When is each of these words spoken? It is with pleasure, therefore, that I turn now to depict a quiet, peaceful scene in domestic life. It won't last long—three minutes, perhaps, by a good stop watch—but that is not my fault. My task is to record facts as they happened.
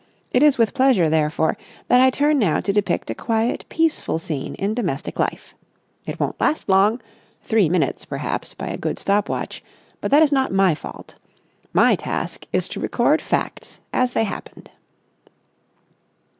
It 0.31 0.41
is 0.41 0.57
with 0.57 0.73
pleasure, 0.73 1.09
therefore, 1.09 1.57
that 1.87 1.99
I 1.99 2.09
turn 2.09 2.39
now 2.39 2.59
to 2.59 2.73
depict 2.73 3.11
a 3.11 3.13
quiet, 3.13 3.65
peaceful 3.69 4.17
scene 4.17 4.55
in 4.55 4.73
domestic 4.73 5.19
life. 5.19 5.53
It 6.07 6.19
won't 6.19 6.41
last 6.41 6.67
long—three 6.67 7.69
minutes, 7.69 8.03
perhaps, 8.05 8.55
by 8.55 8.65
a 8.65 8.77
good 8.79 8.97
stop 8.97 9.29
watch—but 9.29 10.09
that 10.09 10.23
is 10.23 10.31
not 10.31 10.51
my 10.51 10.73
fault. 10.73 11.17
My 11.71 11.95
task 11.95 12.47
is 12.51 12.67
to 12.69 12.79
record 12.79 13.21
facts 13.21 13.79
as 13.93 14.13
they 14.13 14.23
happened. 14.23 14.71